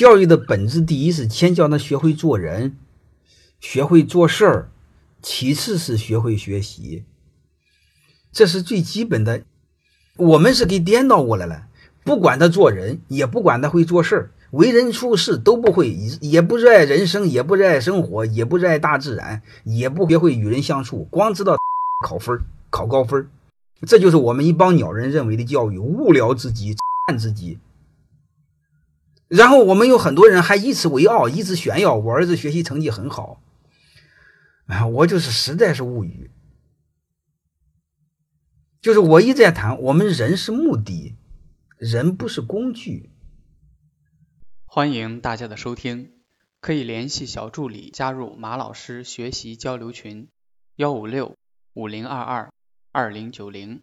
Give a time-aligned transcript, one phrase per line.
[0.00, 2.74] 教育的本质，第一是先教他学会做人，
[3.60, 4.70] 学会做事儿，
[5.20, 7.04] 其次是学会学习，
[8.32, 9.42] 这是最基本的。
[10.16, 11.66] 我们是给颠倒过来了，
[12.02, 21.58] 不管他做人，也不管他会做事儿，为人处事都不会，也不热爱人生，也不热爱生活，也不热爱大自然，也不学会与人相处，光知道
[22.08, 22.40] 考分
[22.70, 23.28] 考高分
[23.86, 26.74] 这就是我们一帮鸟人认为的教育，无聊之极，
[27.06, 27.58] 烂之极。
[29.30, 33.40] 然后我们有很多人还以此为傲，以此炫耀，我儿子学习成绩很好。
[34.66, 36.32] 啊，我就是实在是无语。
[38.80, 41.16] 就是我一再谈，我们人是目的，
[41.78, 43.12] 人不是工具。
[44.64, 46.10] 欢迎大家的收听，
[46.60, 50.26] 可以联系小助理加入马老师学习交流群：
[50.74, 51.36] 幺五六
[51.74, 52.52] 五零二二
[52.90, 53.82] 二零九零。